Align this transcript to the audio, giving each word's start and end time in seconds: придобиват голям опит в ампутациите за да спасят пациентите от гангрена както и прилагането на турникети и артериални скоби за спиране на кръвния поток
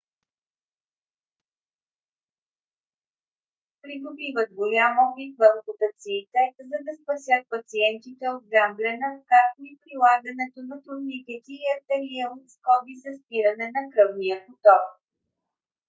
придобиват 3.81 4.49
голям 4.61 4.93
опит 5.07 5.31
в 5.39 5.41
ампутациите 5.53 6.41
за 6.69 6.77
да 6.87 6.93
спасят 7.01 7.45
пациентите 7.53 8.25
от 8.35 8.43
гангрена 8.53 9.09
както 9.31 9.61
и 9.71 9.77
прилагането 9.83 10.59
на 10.69 10.75
турникети 10.85 11.55
и 11.61 11.71
артериални 11.77 12.45
скоби 12.55 12.93
за 13.03 13.11
спиране 13.21 13.67
на 13.77 13.81
кръвния 13.93 14.37
поток 14.47 14.85